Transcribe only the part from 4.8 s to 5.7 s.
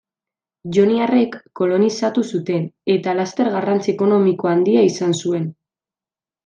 izan zuen.